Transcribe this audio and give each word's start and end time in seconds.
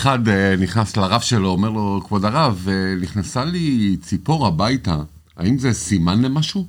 אחד 0.00 0.28
אה, 0.28 0.56
נכנס 0.56 0.96
לרב 0.96 1.20
שלו, 1.20 1.48
אומר 1.48 1.70
לו, 1.70 2.00
כבוד 2.06 2.24
הרב, 2.24 2.66
אה, 2.70 2.94
נכנסה 3.00 3.44
לי 3.44 3.96
ציפור 4.02 4.46
הביתה, 4.46 4.96
האם 5.36 5.58
זה 5.58 5.72
סימן 5.72 6.22
למשהו? 6.22 6.66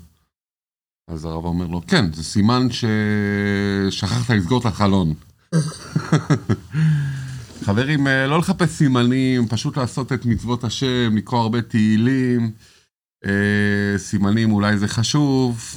אז 1.08 1.25
הרב 1.25 1.46
אומר 1.46 1.67
לו, 1.67 1.82
כן, 1.88 2.14
זה 2.14 2.24
סימן 2.24 2.67
ששכחת 2.72 4.30
לסגור 4.30 4.59
את 4.59 4.66
החלון. 4.66 5.14
חברים, 7.66 8.07
אה, 8.07 8.28
לא 8.28 8.39
לחפש 8.39 8.70
סימנים, 8.70 9.48
פשוט 9.48 9.77
לעשות 9.77 10.13
את 10.13 10.25
מצוות 10.25 10.63
השם, 10.63 11.18
לקרוא 11.18 11.39
הרבה 11.39 11.61
תהילים. 11.61 12.52
סימנים 13.98 14.52
אולי 14.52 14.77
זה 14.77 14.88
חשוב, 14.88 15.75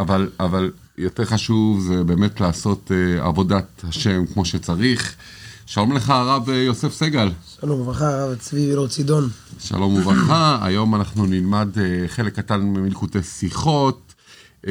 אבל, 0.00 0.30
אבל 0.40 0.72
יותר 0.98 1.24
חשוב 1.24 1.80
זה 1.80 2.04
באמת 2.04 2.40
לעשות 2.40 2.90
עבודת 3.20 3.84
השם 3.84 4.26
כמו 4.26 4.44
שצריך. 4.44 5.16
שלום 5.70 5.92
לך, 5.92 6.10
הרב 6.10 6.48
יוסף 6.48 6.92
סגל. 6.92 7.28
שלום 7.60 7.80
וברכה, 7.80 8.08
הרב 8.08 8.34
צבי 8.34 8.66
וילור 8.66 8.88
צידון. 8.88 9.28
שלום 9.58 9.94
וברכה, 9.94 10.58
היום 10.66 10.94
אנחנו 10.94 11.26
נלמד 11.26 11.68
uh, 11.74 12.08
חלק 12.08 12.36
קטן 12.36 12.60
מלקוטי 12.60 13.22
שיחות. 13.22 14.14
Uh, 14.62 14.68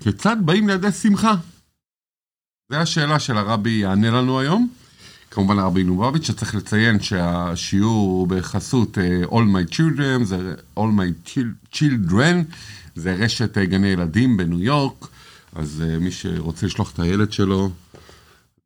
כיצד 0.00 0.36
באים 0.40 0.68
לידי 0.68 0.92
שמחה? 0.92 1.34
זו 2.72 2.76
השאלה 2.76 3.18
של 3.18 3.36
הרבי 3.36 3.70
יענה 3.70 4.10
לנו 4.10 4.40
היום. 4.40 4.68
כמובן 5.30 5.58
הרבי 5.58 5.84
נובביץ', 5.84 6.26
שצריך 6.26 6.54
לציין 6.54 7.00
שהשיעור 7.00 8.10
הוא 8.10 8.28
בחסות 8.28 8.98
All 9.24 9.32
My 9.32 9.74
Children, 9.74 10.24
זה 10.24 10.54
All 10.78 10.80
My 10.80 11.28
Children, 11.74 12.54
זה 12.94 13.14
רשת 13.14 13.58
גני 13.58 13.88
ילדים 13.88 14.36
בניו 14.36 14.60
יורק, 14.60 15.08
אז 15.54 15.82
מי 16.00 16.10
שרוצה 16.10 16.66
לשלוח 16.66 16.92
את 16.92 16.98
הילד 16.98 17.32
שלו, 17.32 17.70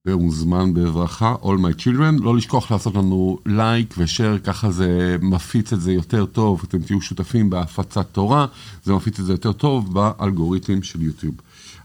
ומוזמן 0.07 0.75
בברכה, 0.75 1.35
All 1.43 1.47
My 1.47 1.81
Children. 1.81 2.23
לא 2.23 2.37
לשכוח 2.37 2.71
לעשות 2.71 2.95
לנו 2.95 3.39
לייק 3.47 3.95
ושאר, 3.99 4.39
ככה 4.39 4.71
זה 4.71 5.17
מפיץ 5.23 5.73
את 5.73 5.81
זה 5.81 5.93
יותר 5.93 6.27
טוב, 6.27 6.63
אתם 6.69 6.79
תהיו 6.83 7.01
שותפים 7.01 7.51
בהפצת 7.51 8.07
תורה, 8.13 8.47
זה 8.85 8.93
מפיץ 8.93 9.19
את 9.19 9.27
זה 9.27 9.33
יותר 9.33 9.53
טוב 9.53 9.95
באלגוריתם 9.95 10.83
של 10.83 11.03
יוטיוב. 11.03 11.35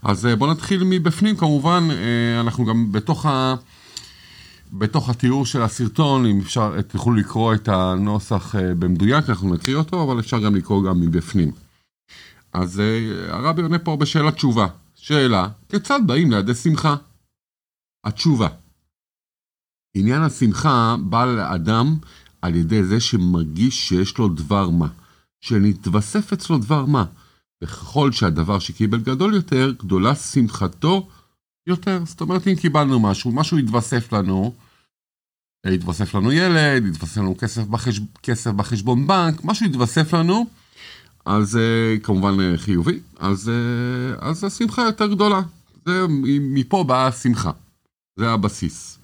אז 0.02 0.26
אה, 0.26 0.36
בואו 0.36 0.50
נתחיל 0.50 0.84
מבפנים, 0.84 1.36
כמובן, 1.36 1.88
אה, 1.90 2.40
אנחנו 2.40 2.64
גם 2.64 2.92
בתוך 2.92 3.26
ה... 3.26 3.54
בתוך 4.72 5.10
התיאור 5.10 5.46
של 5.46 5.62
הסרטון, 5.62 6.26
אם 6.26 6.40
אפשר, 6.40 6.82
תוכלו 6.82 7.14
לקרוא 7.14 7.54
את 7.54 7.68
הנוסח 7.68 8.54
אה, 8.54 8.74
במדויק, 8.74 9.28
אנחנו 9.28 9.54
נקריא 9.54 9.76
אותו, 9.76 10.02
אבל 10.02 10.20
אפשר 10.20 10.38
גם 10.38 10.54
לקרוא 10.54 10.84
גם 10.84 11.00
מבפנים. 11.00 11.50
אז 12.52 12.82
הרבי 13.28 13.62
עונה 13.62 13.78
פה 13.78 13.96
בשאלה 13.96 14.30
תשובה. 14.30 14.66
שאלה, 14.94 15.48
כיצד 15.68 16.00
באים 16.06 16.30
לידי 16.30 16.54
שמחה? 16.54 16.96
התשובה. 18.06 18.48
עניין 19.96 20.22
השמחה 20.22 20.96
בא 21.00 21.24
לאדם 21.24 21.96
על 22.42 22.54
ידי 22.54 22.84
זה 22.84 23.00
שמרגיש 23.00 23.88
שיש 23.88 24.18
לו 24.18 24.28
דבר 24.28 24.70
מה, 24.70 24.88
שנתווסף 25.40 26.32
אצלו 26.32 26.58
דבר 26.58 26.86
מה, 26.86 27.04
וככל 27.64 28.12
שהדבר 28.12 28.58
שקיבל 28.58 29.00
גדול 29.00 29.34
יותר, 29.34 29.72
גדולה 29.78 30.14
שמחתו 30.14 31.08
יותר. 31.66 32.02
זאת 32.04 32.20
אומרת, 32.20 32.46
אם 32.48 32.54
קיבלנו 32.54 33.00
משהו, 33.00 33.32
משהו 33.32 33.58
יתווסף 33.58 34.12
לנו, 34.12 34.54
יתווסף 35.66 36.14
לנו 36.14 36.32
ילד, 36.32 36.86
יתווסף 36.86 37.16
לנו 37.16 37.36
כסף, 37.38 37.62
בחש... 37.62 38.00
כסף 38.22 38.50
בחשבון 38.50 39.06
בנק, 39.06 39.44
משהו 39.44 39.66
יתווסף 39.66 40.14
לנו, 40.14 40.46
אז 41.24 41.50
זה 41.50 41.96
כמובן 42.02 42.40
אה, 42.40 42.58
חיובי, 42.58 43.00
אז, 43.18 43.48
אה, 43.48 44.28
אז 44.28 44.44
השמחה 44.44 44.82
יותר 44.82 45.06
גדולה. 45.06 45.40
זה, 45.86 46.06
מפה 46.40 46.84
באה 46.84 47.06
השמחה. 47.06 47.50
זה 48.16 48.30
הבסיס. 48.30 48.98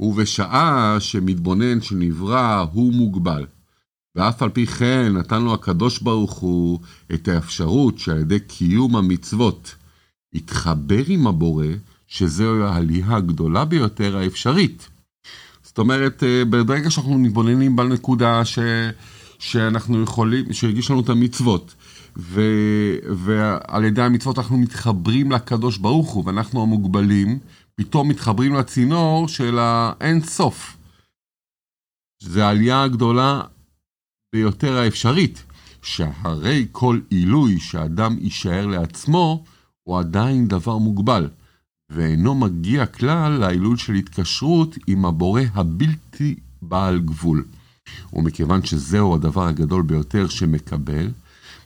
ובשעה 0.00 0.96
שמתבונן 1.00 1.80
שנברא 1.80 2.64
הוא 2.72 2.92
מוגבל, 2.92 3.46
ואף 4.14 4.42
על 4.42 4.48
פי 4.48 4.66
כן 4.66 5.12
נתן 5.12 5.42
לו 5.42 5.54
הקדוש 5.54 5.98
ברוך 5.98 6.32
הוא 6.32 6.80
את 7.14 7.28
האפשרות 7.28 7.98
שעל 7.98 8.18
ידי 8.18 8.40
קיום 8.40 8.96
המצוות 8.96 9.74
יתחבר 10.32 11.02
עם 11.06 11.26
הבורא, 11.26 11.66
שזו 12.06 12.64
העלייה 12.64 13.16
הגדולה 13.16 13.64
ביותר 13.64 14.16
האפשרית. 14.16 14.88
זאת 15.62 15.78
אומרת, 15.78 16.22
אה, 16.22 16.44
ברגע 16.44 16.90
שאנחנו 16.90 17.18
מתבוננים 17.18 17.76
בנקודה 17.76 18.44
ש... 18.44 18.58
שאנחנו 19.38 20.02
יכולים, 20.02 20.52
שהגיש 20.52 20.90
לנו 20.90 21.00
את 21.00 21.08
המצוות, 21.08 21.74
ו... 22.18 22.40
ועל 23.16 23.84
ידי 23.84 24.02
המצוות 24.02 24.38
אנחנו 24.38 24.58
מתחברים 24.58 25.32
לקדוש 25.32 25.78
ברוך 25.78 26.10
הוא, 26.10 26.24
ואנחנו 26.26 26.62
המוגבלים, 26.62 27.38
פתאום 27.80 28.08
מתחברים 28.08 28.54
לצינור 28.54 29.28
של 29.28 29.58
האין 29.58 30.20
סוף. 30.20 30.76
זה 32.22 32.46
העלייה 32.46 32.82
הגדולה 32.82 33.40
ביותר 34.34 34.76
האפשרית, 34.76 35.42
שהרי 35.82 36.66
כל 36.72 37.00
עילוי 37.10 37.60
שאדם 37.60 38.16
יישאר 38.20 38.66
לעצמו, 38.66 39.44
הוא 39.82 39.98
עדיין 39.98 40.48
דבר 40.48 40.78
מוגבל, 40.78 41.28
ואינו 41.90 42.34
מגיע 42.34 42.86
כלל 42.86 43.32
לעילוי 43.32 43.78
של 43.78 43.94
התקשרות 43.94 44.76
עם 44.86 45.04
הבורא 45.04 45.42
הבלתי 45.54 46.36
בעל 46.62 46.98
גבול. 46.98 47.44
ומכיוון 48.12 48.64
שזהו 48.64 49.14
הדבר 49.14 49.46
הגדול 49.46 49.82
ביותר 49.82 50.28
שמקבל, 50.28 51.08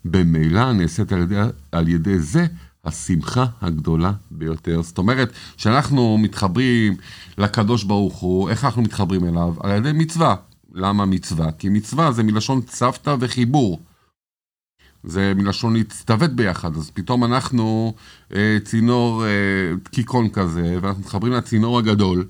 במילא 0.04 0.72
נעשית 0.72 1.12
על 1.12 1.22
ידי, 1.22 1.41
על 1.72 1.88
ידי 1.88 2.19
זה 2.19 2.47
השמחה 2.84 3.46
הגדולה 3.60 4.12
ביותר. 4.30 4.82
זאת 4.82 4.98
אומרת, 4.98 5.32
כשאנחנו 5.56 6.18
מתחברים 6.18 6.96
לקדוש 7.38 7.84
ברוך 7.84 8.16
הוא, 8.16 8.50
איך 8.50 8.64
אנחנו 8.64 8.82
מתחברים 8.82 9.24
אליו? 9.24 9.54
על 9.60 9.70
ידי 9.70 9.92
מצווה. 9.94 10.36
למה 10.74 11.06
מצווה? 11.06 11.52
כי 11.52 11.68
מצווה 11.68 12.12
זה 12.12 12.22
מלשון 12.22 12.60
צוותא 12.60 13.16
וחיבור. 13.20 13.80
זה 15.04 15.32
מלשון 15.36 15.76
להצטוות 15.76 16.30
ביחד, 16.30 16.76
אז 16.76 16.91
פתאום 16.94 17.24
אנחנו 17.24 17.94
אה, 18.34 18.58
צינור 18.64 19.24
אה, 19.24 20.28
כזה, 20.32 20.78
ואנחנו 20.82 21.02
מתחברים 21.02 21.32
לצינור 21.32 21.78
הגדול, 21.78 22.24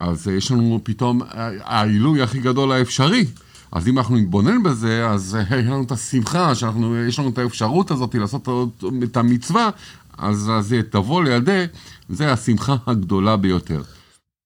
אז 0.00 0.28
אה, 0.28 0.32
יש 0.32 0.50
לנו 0.50 0.80
פתאום 0.82 1.22
אה, 1.22 1.50
העילוי 1.64 2.22
הכי 2.22 2.40
גדול 2.40 2.72
האפשרי. 2.72 3.24
אז 3.72 3.88
אם 3.88 3.98
אנחנו 3.98 4.16
נתבונן 4.16 4.62
בזה, 4.62 5.08
אז 5.10 5.36
יש 5.40 5.66
לנו 5.66 5.82
את 5.82 5.92
השמחה, 5.92 6.54
שיש 6.54 7.18
לנו 7.18 7.28
את 7.28 7.38
האפשרות 7.38 7.90
הזאת 7.90 8.14
לעשות 8.14 8.48
את 9.04 9.16
המצווה, 9.16 9.70
אז 10.18 10.50
זה 10.60 10.80
תבוא 10.90 11.24
לידי, 11.24 11.64
זה 12.08 12.32
השמחה 12.32 12.76
הגדולה 12.86 13.36
ביותר. 13.36 13.82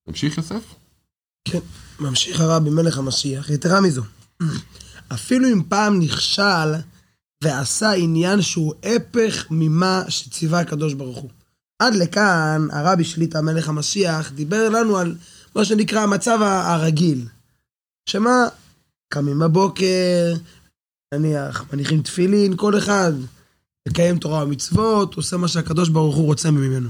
תמשיך, 0.07 0.37
יוסף? 0.39 0.75
כן, 1.45 1.59
ממשיך 2.01 2.41
הרבי 2.41 2.71
מלך 2.71 2.99
המשיח. 2.99 3.51
יתרה 3.51 3.81
מזו, 3.81 4.03
אפילו 5.13 5.49
אם 5.49 5.63
פעם 5.69 6.01
נכשל 6.01 6.75
ועשה 7.45 7.93
עניין 7.93 8.43
שהוא 8.43 8.75
הפך 8.83 9.47
ממה 9.51 10.03
שציווה 10.09 10.61
הקדוש 10.61 10.95
ברוך 10.95 11.19
הוא. 11.19 11.31
עד 11.79 11.95
לכאן 11.95 12.67
הרבי 12.73 13.05
שליטה 13.05 13.43
מלך 13.43 13.69
המשיח 13.69 14.33
דיבר 14.33 14.69
לנו 14.69 14.97
על 14.97 15.17
מה 15.57 15.65
שנקרא 15.65 16.01
המצב 16.01 16.39
הרגיל. 16.43 17.27
שמה, 18.09 18.47
קמים 19.15 19.39
בבוקר, 19.39 20.35
נניח, 21.15 21.65
מניחים 21.73 22.03
תפילין, 22.03 22.57
כל 22.57 22.79
אחד 22.79 23.13
מקיים 23.89 24.19
תורה 24.19 24.45
ומצוות, 24.45 25.15
עושה 25.15 25.37
מה 25.37 25.49
שהקדוש 25.49 25.89
ברוך 25.89 26.17
הוא 26.17 26.27
רוצה 26.27 26.51
ממנו. 26.51 26.89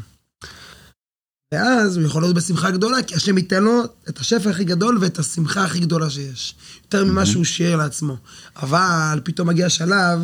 ואז 1.55 1.97
הוא 1.97 2.07
יכול 2.07 2.23
להיות 2.23 2.37
בשמחה 2.37 2.71
גדולה, 2.71 3.03
כי 3.03 3.15
השם 3.15 3.39
ייתן 3.39 3.63
לו 3.63 3.83
את 4.09 4.19
השפע 4.19 4.51
הכי 4.51 4.65
גדול 4.65 4.99
ואת 5.01 5.19
השמחה 5.19 5.65
הכי 5.65 5.81
גדולה 5.81 6.11
שיש. 6.11 6.55
יותר 6.85 7.05
ממה 7.05 7.27
שהוא 7.27 7.45
שיער 7.45 7.77
לעצמו. 7.77 8.17
אבל 8.57 9.21
פתאום 9.25 9.49
מגיע 9.49 9.69
שלב, 9.69 10.21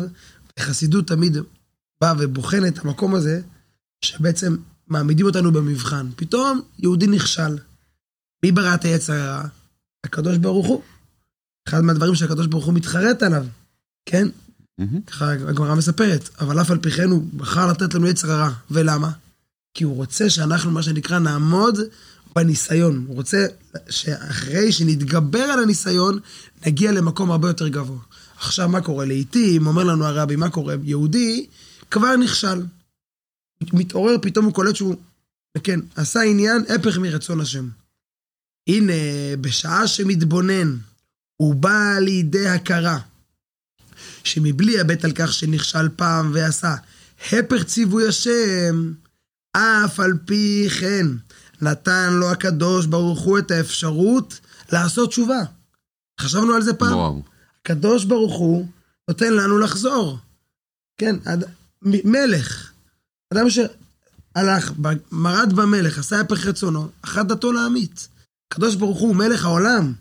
החסידות 0.57 1.07
תמיד 1.07 1.37
באה 2.01 2.13
ובוחנת 2.19 2.77
את 2.77 2.85
המקום 2.85 3.15
הזה, 3.15 3.41
שבעצם 4.05 4.55
מעמידים 4.87 5.25
אותנו 5.25 5.51
במבחן. 5.51 6.07
פתאום 6.15 6.61
יהודי 6.79 7.07
נכשל. 7.07 7.57
מי 8.43 8.51
ברא 8.51 8.75
את 8.75 8.85
היצר 8.85 9.13
הרע? 9.13 9.43
הקדוש 10.03 10.37
ברוך 10.37 10.67
הוא. 10.67 10.81
אחד 11.67 11.81
מהדברים 11.81 12.15
שהקדוש 12.15 12.47
ברוך 12.47 12.65
הוא 12.65 12.73
מתחרט 12.73 13.23
עליו, 13.23 13.45
כן? 14.05 14.27
ככה 15.07 15.31
הגמרא 15.31 15.75
מספרת, 15.75 16.29
אבל 16.39 16.61
אף 16.61 16.71
על 16.71 16.77
פי 16.77 16.91
כן 16.91 17.09
הוא 17.09 17.23
בחר 17.37 17.67
לתת 17.71 17.93
לנו 17.93 18.07
יצר 18.07 18.31
הרע. 18.31 18.51
ולמה? 18.71 19.11
כי 19.73 19.83
הוא 19.83 19.95
רוצה 19.95 20.29
שאנחנו, 20.29 20.71
מה 20.71 20.83
שנקרא, 20.83 21.19
נעמוד 21.19 21.79
בניסיון. 22.35 23.05
הוא 23.07 23.15
רוצה 23.15 23.45
שאחרי 23.89 24.71
שנתגבר 24.71 25.39
על 25.43 25.63
הניסיון, 25.63 26.19
נגיע 26.65 26.91
למקום 26.91 27.31
הרבה 27.31 27.47
יותר 27.47 27.67
גבוה. 27.67 27.99
עכשיו, 28.37 28.69
מה 28.69 28.81
קורה? 28.81 29.05
לעיתים, 29.05 29.67
אומר 29.67 29.83
לנו 29.83 30.05
הרבי, 30.05 30.35
מה 30.35 30.49
קורה? 30.49 30.75
יהודי 30.83 31.47
כבר 31.91 32.15
נכשל. 32.15 32.63
מתעורר, 33.73 34.15
פתאום 34.21 34.45
הוא 34.45 34.53
קולט 34.53 34.75
שהוא, 34.75 34.95
כן, 35.63 35.79
עשה 35.95 36.21
עניין 36.21 36.63
הפך 36.75 36.97
מרצון 36.97 37.41
השם. 37.41 37.69
הנה, 38.69 38.93
בשעה 39.41 39.87
שמתבונן, 39.87 40.77
הוא 41.41 41.55
בא 41.55 41.99
לידי 41.99 42.47
הכרה, 42.47 42.99
שמבלי 44.23 44.79
הבט 44.79 45.05
על 45.05 45.11
כך 45.15 45.33
שנכשל 45.33 45.89
פעם 45.89 46.31
ועשה 46.33 46.75
הפך 47.31 47.63
ציווי 47.63 48.07
השם, 48.07 48.93
אף 49.51 49.99
על 49.99 50.13
פי 50.25 50.67
כן 50.79 51.07
נתן 51.61 52.13
לו 52.13 52.31
הקדוש 52.31 52.85
ברוך 52.85 53.19
הוא 53.19 53.39
את 53.39 53.51
האפשרות 53.51 54.39
לעשות 54.71 55.09
תשובה. 55.09 55.39
חשבנו 56.19 56.53
על 56.53 56.61
זה 56.61 56.73
פעם? 56.73 56.93
וואו. 56.93 57.23
הקדוש 57.61 58.05
ברוך 58.05 58.37
הוא 58.37 58.67
נותן 59.07 59.33
לנו 59.33 59.59
לחזור. 59.59 60.17
כן, 60.97 61.15
אד... 61.25 61.43
מ- 61.81 62.11
מלך. 62.11 62.71
אדם 63.33 63.49
שהלך, 63.49 64.71
מרד 65.11 65.53
במלך, 65.53 65.99
עשה 65.99 66.19
הפך 66.19 66.45
רצונו, 66.45 66.89
אחת 67.01 67.25
דתו 67.25 67.51
להמית. 67.51 68.07
הקדוש 68.51 68.75
ברוך 68.75 68.99
הוא 68.99 69.15
מלך 69.15 69.45
העולם. 69.45 69.93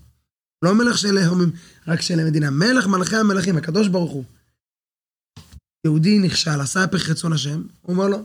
לא 0.62 0.74
מלך 0.74 0.98
של 0.98 1.18
הומים, 1.18 1.52
רק 1.86 2.00
של 2.00 2.20
המדינה. 2.20 2.50
מלך 2.50 2.86
מלכי 2.86 3.16
המלכים, 3.16 3.56
הקדוש 3.56 3.88
ברוך 3.88 4.12
הוא. 4.12 4.24
יהודי 5.84 6.18
נכשל, 6.18 6.60
עשה 6.60 6.84
הפך 6.84 7.10
רצון 7.10 7.32
השם, 7.32 7.62
הוא 7.82 7.94
אומר 7.96 8.08
לו, 8.08 8.24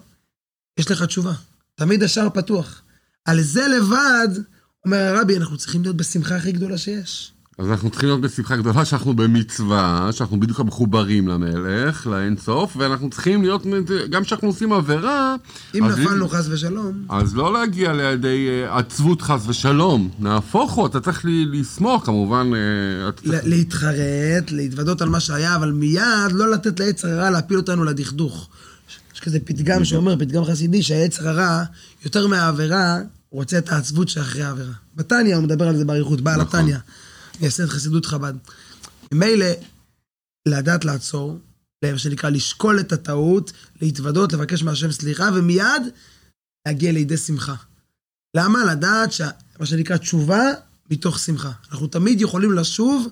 יש 0.80 0.92
לך 0.92 1.04
תשובה. 1.04 1.34
תמיד 1.76 2.04
השער 2.04 2.30
פתוח. 2.30 2.82
על 3.26 3.42
זה 3.42 3.68
לבד, 3.68 4.44
אומר 4.86 4.98
הרבי, 4.98 5.38
אנחנו 5.38 5.58
צריכים 5.58 5.82
להיות 5.82 5.98
בשמחה 5.98 6.36
הכי 6.36 6.52
גדולה 6.52 6.78
שיש. 6.78 7.35
אז 7.58 7.70
אנחנו 7.70 7.90
צריכים 7.90 8.10
להיות 8.10 8.22
בשמחה 8.22 8.56
גדולה 8.58 8.86
שאנחנו 8.86 9.16
במצווה, 9.16 10.10
שאנחנו 10.12 10.40
בדיוק 10.40 10.60
מחוברים 10.60 11.28
למלך, 11.28 12.08
לאינסוף, 12.08 12.78
ואנחנו 12.78 13.10
צריכים 13.10 13.42
להיות, 13.42 13.64
גם 14.10 14.24
כשאנחנו 14.24 14.48
עושים 14.48 14.74
עבירה, 14.74 15.36
אם 15.76 15.86
נפלנו 15.86 16.30
חס 16.30 16.46
ושלום, 16.50 17.06
אז 17.10 17.36
לא 17.36 17.54
להגיע 17.54 17.94
לידי 17.94 18.48
אה, 18.50 18.78
עצבות 18.78 19.22
חס 19.22 19.48
ושלום, 19.48 20.10
נהפוך 20.20 20.72
הוא, 20.74 20.88
אתה 20.88 21.00
צריך 21.00 21.26
ל- 21.26 21.30
לשמוח 21.60 22.06
כמובן, 22.06 22.52
אה, 22.56 23.12
צריך- 23.12 23.42
להתחרט, 23.46 24.52
להתוודות 24.52 25.02
על 25.02 25.10
מה 25.10 25.20
שהיה, 25.20 25.56
אבל 25.56 25.72
מיד 25.72 26.02
לא 26.32 26.52
לתת 26.52 26.80
ליצר 26.80 27.08
הרע 27.08 27.30
להפיל 27.30 27.58
אותנו 27.58 27.84
לדכדוך. 27.84 28.50
יש 29.16 29.20
כזה 29.20 29.40
פתגם 29.46 29.86
שאומר, 29.86 30.16
פתגם 30.20 30.46
חסידי, 30.46 30.84
שהיצר 30.84 31.30
הרע, 31.30 31.64
יותר 32.06 32.28
מהעבירה, 32.28 32.96
הוא 33.30 33.40
רוצה 33.42 33.58
את 33.58 33.72
העצבות 33.72 34.10
שאחרי 34.10 34.44
העבירה. 34.44 34.74
בתניא 34.96 35.36
הוא 35.36 35.44
מדבר 35.44 35.68
על 35.68 35.78
זה 35.78 35.86
באריכות, 35.86 36.22
בעל 36.22 36.42
נכון. 36.42 36.60
התניא, 36.60 36.78
מייסד 37.42 37.66
חסידות 37.66 38.06
חב"ד. 38.06 38.34
ממילא, 39.12 39.46
לדעת 40.48 40.86
לעצור, 40.86 41.40
מה 41.94 41.98
שנקרא 41.98 42.30
לשקול 42.30 42.80
את 42.80 42.92
הטעות, 42.92 43.52
להתוודות, 43.82 44.34
לבקש 44.34 44.64
מהשם 44.64 44.92
סליחה, 44.92 45.30
ומיד 45.36 45.82
להגיע 46.68 46.92
לידי 46.92 47.18
שמחה. 47.18 47.56
למה? 48.38 48.66
לדעת 48.66 49.12
שה... 49.12 49.30
מה 49.60 49.66
שנקרא 49.66 49.98
תשובה 49.98 50.42
מתוך 50.90 51.20
שמחה. 51.20 51.52
אנחנו 51.72 51.88
תמיד 51.88 52.22
יכולים 52.22 52.52
לשוב 52.52 53.08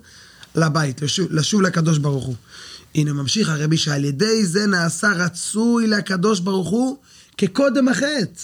לבית, 0.54 1.02
לשוב, 1.02 1.32
לשוב 1.32 1.62
לקדוש 1.62 1.98
ברוך 1.98 2.24
הוא. 2.24 2.34
הנה 2.94 3.12
ממשיך 3.12 3.48
הרבי 3.48 3.76
שעל 3.76 4.04
ידי 4.04 4.46
זה 4.46 4.66
נעשה 4.66 5.12
רצוי 5.12 5.86
לקדוש 5.86 6.40
ברוך 6.40 6.68
הוא 6.68 6.98
כקודם 7.38 7.88
החטא. 7.88 8.40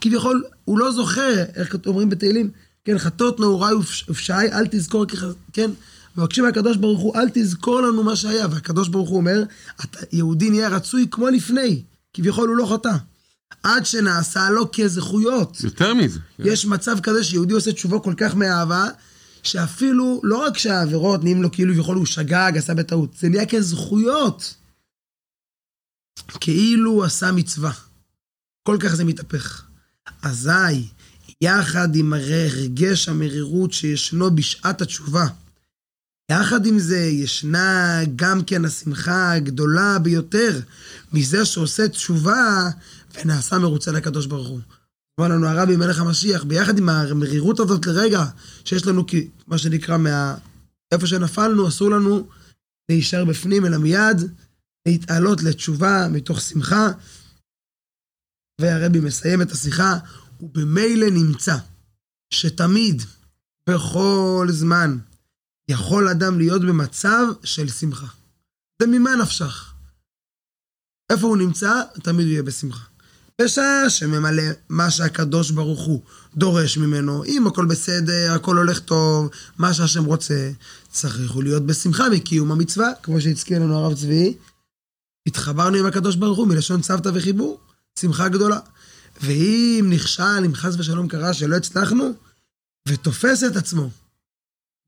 כביכול, 0.00 0.44
הוא 0.64 0.78
לא 0.78 0.92
זוכר, 0.92 1.44
איך 1.54 1.76
אומרים 1.86 2.10
בתהילים, 2.10 2.50
כן, 2.84 2.98
חטאות 2.98 3.40
נעוריי 3.40 3.74
ופש- 3.74 4.04
ופשעי, 4.08 4.52
אל 4.52 4.66
תזכור, 4.70 5.04
כן, 5.52 5.70
מבקשים 6.16 6.44
מהקדוש 6.44 6.76
ברוך 6.76 7.00
הוא, 7.00 7.16
אל 7.16 7.28
תזכור 7.34 7.80
לנו 7.80 8.02
מה 8.02 8.16
שהיה, 8.16 8.46
והקדוש 8.50 8.88
ברוך 8.88 9.08
הוא 9.10 9.16
אומר, 9.16 9.42
יהודי 10.12 10.50
נהיה 10.50 10.68
רצוי 10.68 11.06
כמו 11.10 11.28
לפני, 11.28 11.82
כביכול 12.14 12.48
הוא 12.48 12.56
לא 12.56 12.74
חטא. 12.74 12.96
עד 13.62 13.86
שנעשה 13.86 14.50
לו 14.50 14.70
כזכויות. 14.72 15.56
יותר 15.64 15.94
מזה. 15.94 16.18
כן. 16.36 16.42
יש 16.46 16.66
מצב 16.66 17.00
כזה 17.00 17.24
שיהודי 17.24 17.54
עושה 17.54 17.72
תשובה 17.72 17.98
כל 17.98 18.14
כך 18.16 18.34
מאהבה, 18.34 18.88
שאפילו, 19.42 20.20
לא 20.24 20.36
רק 20.46 20.58
שהעבירות 20.58 21.22
נהיים 21.24 21.42
לו 21.42 21.52
כאילו 21.52 21.74
יכול 21.74 21.96
הוא 21.96 22.06
שגג, 22.06 22.52
עשה 22.56 22.74
בטעות, 22.74 23.10
זה 23.20 23.28
נהיה 23.28 23.46
כזכויות. 23.46 24.54
כאילו 26.40 26.90
הוא 26.90 27.04
עשה 27.04 27.32
מצווה. 27.32 27.72
כל 28.62 28.76
כך 28.80 28.94
זה 28.94 29.04
מתהפך. 29.04 29.62
אזי, 30.22 30.88
יחד 31.42 31.96
עם 31.96 32.12
הרגש 32.12 33.08
המרירות 33.08 33.72
שישנו 33.72 34.36
בשעת 34.36 34.82
התשובה, 34.82 35.26
יחד 36.30 36.66
עם 36.66 36.78
זה, 36.78 36.98
ישנה 36.98 38.00
גם 38.16 38.44
כן 38.44 38.64
השמחה 38.64 39.32
הגדולה 39.32 39.98
ביותר 39.98 40.60
מזה 41.12 41.44
שעושה 41.44 41.88
תשובה 41.88 42.68
ונעשה 43.14 43.58
מרוצה 43.58 43.92
לקדוש 43.92 44.26
ברוך 44.26 44.48
הוא. 44.48 44.60
אומר 45.18 45.34
לנו 45.34 45.46
הרבי 45.46 45.76
מלך 45.76 46.00
המשיח, 46.00 46.44
ביחד 46.44 46.78
עם 46.78 46.88
המרירות 46.88 47.60
הזאת 47.60 47.86
לרגע, 47.86 48.24
שיש 48.64 48.86
לנו, 48.86 49.04
מה 49.46 49.58
שנקרא, 49.58 49.96
מה... 49.96 50.34
איפה 50.92 51.06
שנפלנו, 51.06 51.68
אסור 51.68 51.90
לנו 51.90 52.28
להישאר 52.90 53.24
בפנים, 53.24 53.66
אלא 53.66 53.78
מיד 53.78 54.16
להתעלות 54.86 55.42
לתשובה 55.42 56.08
מתוך 56.10 56.40
שמחה. 56.40 56.88
והרבי 58.60 59.00
מסיים 59.00 59.42
את 59.42 59.52
השיחה, 59.52 59.98
ובמילא 60.42 61.10
נמצא 61.10 61.56
שתמיד, 62.30 63.02
בכל 63.68 64.46
זמן, 64.50 64.98
יכול 65.68 66.08
אדם 66.08 66.38
להיות 66.38 66.62
במצב 66.62 67.26
של 67.44 67.68
שמחה. 67.68 68.06
זה 68.82 68.86
ממה 68.86 69.16
נפשך. 69.16 69.72
איפה 71.10 71.26
הוא 71.26 71.36
נמצא, 71.36 71.82
תמיד 72.02 72.26
הוא 72.26 72.32
יהיה 72.32 72.42
בשמחה. 72.42 72.84
בשעה 73.42 73.90
שממלא 73.90 74.42
מה 74.68 74.90
שהקדוש 74.90 75.50
ברוך 75.50 75.80
הוא 75.80 76.02
דורש 76.36 76.78
ממנו, 76.78 77.24
אם 77.24 77.46
הכל 77.46 77.66
בסדר, 77.66 78.32
הכל 78.34 78.56
הולך 78.56 78.78
טוב, 78.78 79.30
מה 79.58 79.74
שהשם 79.74 80.04
רוצה, 80.04 80.50
צריך 80.90 81.32
הוא 81.32 81.42
להיות 81.42 81.66
בשמחה 81.66 82.08
מקיום 82.08 82.52
המצווה, 82.52 82.88
כמו 83.02 83.20
שהזכיר 83.20 83.58
לנו 83.58 83.78
הרב 83.78 83.94
צבי. 83.94 84.34
התחברנו 85.26 85.76
עם 85.76 85.86
הקדוש 85.86 86.16
ברוך 86.16 86.38
הוא 86.38 86.46
מלשון 86.46 86.80
צוותא 86.80 87.10
וחיבור, 87.14 87.60
שמחה 87.98 88.28
גדולה. 88.28 88.58
ואם 89.22 89.86
נכשל, 89.90 90.44
אם 90.46 90.54
חס 90.54 90.74
ושלום 90.78 91.08
קרה 91.08 91.34
שלא 91.34 91.56
הצלחנו, 91.56 92.12
ותופס 92.88 93.44
את 93.44 93.56
עצמו 93.56 93.90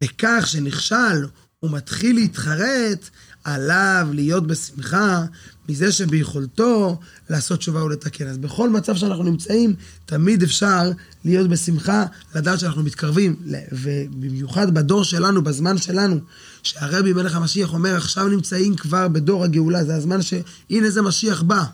בכך 0.03 0.45
שנכשל, 0.47 1.27
הוא 1.59 1.71
מתחיל 1.71 2.17
להתחרט, 2.17 3.11
עליו 3.45 4.09
להיות 4.13 4.47
בשמחה 4.47 5.25
מזה 5.69 5.93
שביכולתו 5.93 7.01
לעשות 7.31 7.59
תשובה 7.59 7.85
ולתקן. 7.85 8.27
אז 8.27 8.39
בכל 8.39 8.71
מצב 8.71 8.97
שאנחנו 8.97 9.25
נמצאים, 9.25 9.75
תמיד 10.07 10.43
אפשר 10.43 10.91
להיות 11.25 11.49
בשמחה, 11.51 12.05
לדעת 12.35 12.61
שאנחנו 12.61 12.83
מתקרבים, 12.83 13.37
ובמיוחד 13.73 14.75
בדור 14.75 15.05
שלנו, 15.05 15.43
בזמן 15.43 15.79
שלנו, 15.79 16.17
שהרבי 16.63 17.13
מלך 17.13 17.35
המשיח 17.35 17.73
אומר, 17.73 17.97
עכשיו 17.97 18.29
נמצאים 18.29 18.77
כבר 18.77 19.09
בדור 19.09 19.45
הגאולה, 19.45 19.85
זה 19.85 19.95
הזמן 19.95 20.23
שהנה 20.23 20.91
זה 20.91 21.03
משיח 21.03 21.43
בא. 21.43 21.65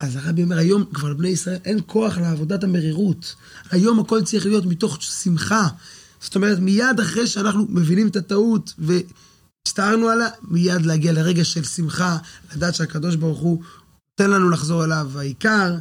אז 0.00 0.16
הרבי 0.16 0.42
אומר, 0.42 0.58
היום 0.58 0.84
כבר 0.94 1.10
לבני 1.10 1.28
ישראל 1.28 1.58
אין 1.64 1.78
כוח 1.86 2.18
לעבודת 2.18 2.64
המרירות. 2.64 3.34
היום 3.70 4.00
הכל 4.00 4.22
צריך 4.22 4.46
להיות 4.46 4.66
מתוך 4.66 5.02
שמחה. 5.02 5.68
זאת 6.20 6.36
אומרת, 6.36 6.58
מיד 6.58 7.00
אחרי 7.02 7.26
שאנחנו 7.26 7.66
מבינים 7.68 8.08
את 8.08 8.16
הטעות 8.16 8.74
והצטערנו 8.78 10.08
עליה, 10.08 10.28
מיד 10.42 10.86
להגיע 10.86 11.12
לרגע 11.12 11.44
של 11.44 11.64
שמחה, 11.64 12.18
לדעת 12.54 12.74
שהקדוש 12.74 13.16
ברוך 13.16 13.38
הוא 13.38 13.62
נותן 14.10 14.30
לנו 14.30 14.50
לחזור 14.50 14.84
אליו. 14.84 15.10
העיקר, 15.18 15.74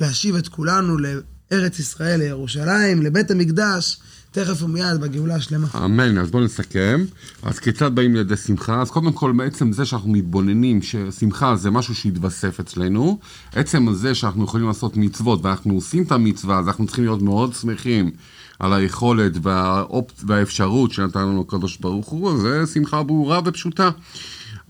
להשיב 0.00 0.34
את 0.34 0.48
כולנו 0.48 0.96
לארץ 0.98 1.78
ישראל, 1.78 2.20
לירושלים, 2.20 3.02
לבית 3.02 3.30
המקדש, 3.30 4.00
תכף 4.34 4.62
ומיד 4.62 5.00
בגאולה 5.00 5.34
השלמה. 5.34 5.66
אמן, 5.84 6.18
אז 6.18 6.30
בואו 6.30 6.44
נסכם. 6.44 7.04
אז 7.42 7.58
כיצד 7.58 7.94
באים 7.94 8.14
לידי 8.14 8.36
שמחה? 8.36 8.80
אז 8.80 8.90
קודם 8.90 9.12
כל, 9.12 9.32
בעצם 9.32 9.72
זה 9.72 9.84
שאנחנו 9.84 10.10
מתבוננים 10.10 10.82
ששמחה 10.82 11.56
זה 11.56 11.70
משהו 11.70 11.94
שהתווסף 11.94 12.60
אצלנו, 12.60 13.18
עצם 13.52 13.92
זה 13.92 14.14
שאנחנו 14.14 14.44
יכולים 14.44 14.66
לעשות 14.66 14.96
מצוות 14.96 15.44
ואנחנו 15.44 15.74
עושים 15.74 16.02
את 16.02 16.12
המצווה, 16.12 16.58
אז 16.58 16.66
אנחנו 16.66 16.86
צריכים 16.86 17.04
להיות 17.04 17.22
מאוד 17.22 17.54
שמחים 17.54 18.10
על 18.58 18.72
היכולת 18.72 19.32
והאופ... 19.42 20.10
והאפשרות 20.26 20.92
שנתן 20.92 21.20
לנו 21.20 21.44
הקדוש 21.48 21.76
ברוך 21.76 22.08
הוא, 22.08 22.38
זה 22.38 22.66
שמחה 22.66 23.02
ברורה 23.02 23.40
ופשוטה. 23.44 23.90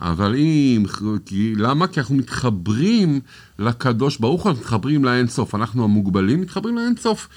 אבל 0.00 0.34
אם, 0.34 0.84
כי, 1.26 1.54
למה? 1.56 1.86
כי 1.86 2.00
אנחנו 2.00 2.14
מתחברים 2.14 3.20
לקדוש 3.58 4.18
ברוך 4.18 4.42
הוא, 4.42 4.50
אנחנו 4.50 4.62
מתחברים 4.62 5.04
לאינסוף. 5.04 5.54
אנחנו 5.54 5.84
המוגבלים 5.84 6.40
מתחברים 6.40 6.76
לאינסוף. 6.76 7.28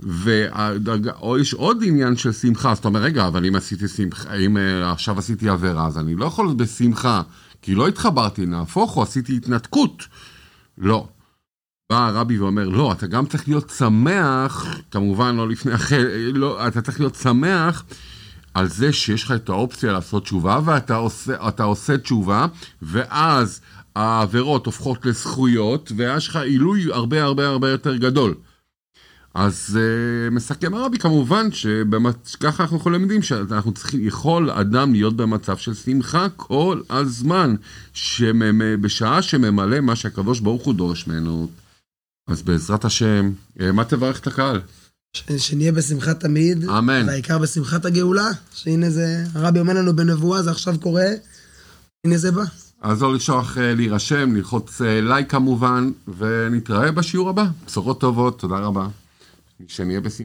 ויש 0.00 1.54
עוד 1.54 1.82
עניין 1.86 2.16
של 2.16 2.32
שמחה, 2.32 2.70
אז 2.70 2.78
אתה 2.78 2.88
אומר, 2.88 3.00
רגע, 3.00 3.26
אבל 3.26 3.46
אם 3.46 3.56
עשיתי 3.56 3.88
שמחה, 3.88 4.34
אם 4.34 4.56
אה, 4.56 4.92
עכשיו 4.92 5.18
עשיתי 5.18 5.48
עבירה, 5.48 5.86
אז 5.86 5.98
אני 5.98 6.14
לא 6.14 6.24
יכול 6.24 6.44
להיות 6.44 6.56
בשמחה, 6.56 7.22
כי 7.62 7.74
לא 7.74 7.88
התחברתי, 7.88 8.46
נהפוך 8.46 8.92
הוא, 8.92 9.02
עשיתי 9.02 9.36
התנתקות. 9.36 10.06
לא. 10.78 11.08
בא 11.90 12.06
הרבי 12.06 12.38
ואומר, 12.38 12.68
לא, 12.68 12.92
אתה 12.92 13.06
גם 13.06 13.26
צריך 13.26 13.48
להיות 13.48 13.70
שמח, 13.70 14.66
כמובן 14.90 15.36
לא 15.36 15.48
לפני 15.48 15.74
אחרי, 15.74 16.32
לא, 16.32 16.68
אתה 16.68 16.82
צריך 16.82 17.00
להיות 17.00 17.14
שמח 17.14 17.84
על 18.54 18.68
זה 18.68 18.92
שיש 18.92 19.24
לך 19.24 19.32
את 19.32 19.48
האופציה 19.48 19.92
לעשות 19.92 20.22
תשובה, 20.22 20.60
ואתה 20.64 20.94
עושה, 20.96 21.36
עושה 21.58 21.98
תשובה, 21.98 22.46
ואז 22.82 23.60
העבירות 23.96 24.66
הופכות 24.66 25.06
לזכויות, 25.06 25.92
ויש 25.96 26.28
לך 26.28 26.36
עילוי 26.36 26.92
הרבה 26.92 27.22
הרבה 27.22 27.48
הרבה 27.48 27.70
יותר 27.70 27.96
גדול. 27.96 28.34
אז 29.34 29.78
uh, 29.78 30.30
מסכם 30.34 30.74
הרבי 30.74 30.98
כמובן 30.98 31.48
שככה 31.52 32.62
אנחנו 32.62 32.76
יכולים 32.76 33.04
לדעים 33.04 33.22
שאנחנו 33.22 33.72
צריכים, 33.72 34.06
יכול 34.06 34.50
אדם 34.50 34.92
להיות 34.92 35.16
במצב 35.16 35.56
של 35.56 35.74
שמחה 35.74 36.26
כל 36.36 36.80
הזמן, 36.90 37.54
שממ, 37.92 38.82
בשעה 38.82 39.22
שממלא 39.22 39.80
מה 39.80 39.96
שהקדוש 39.96 40.40
ברוך 40.40 40.62
הוא 40.64 40.74
דורש 40.74 41.06
ממנו. 41.06 41.48
אז 42.28 42.42
בעזרת 42.42 42.84
השם, 42.84 43.30
אה, 43.60 43.72
מה 43.72 43.84
תברך 43.84 44.20
את 44.20 44.26
הקהל? 44.26 44.60
ש- 45.16 45.22
שנהיה 45.32 45.72
בשמחה 45.72 46.14
תמיד. 46.14 46.64
אמן. 46.64 47.04
והעיקר 47.06 47.38
בשמחת 47.38 47.84
הגאולה, 47.84 48.28
שהנה 48.54 48.90
זה, 48.90 49.24
הרבי 49.34 49.60
אומר 49.60 49.74
לנו 49.74 49.96
בנבואה, 49.96 50.42
זה 50.42 50.50
עכשיו 50.50 50.74
קורה, 50.80 51.06
הנה 52.06 52.18
זה 52.18 52.32
בא. 52.32 52.42
אז 52.82 53.02
לא 53.02 53.14
לשכוח 53.14 53.58
אה, 53.58 53.74
להירשם, 53.74 54.36
ללחוץ 54.36 54.80
לייק 54.80 55.30
כמובן, 55.30 55.90
ונתראה 56.18 56.92
בשיעור 56.92 57.28
הבא. 57.28 57.44
בשורות 57.66 58.00
טובות, 58.00 58.38
תודה 58.40 58.56
רבה. 58.58 58.88
שנהיה 59.66 60.00
בשמחה. 60.00 60.16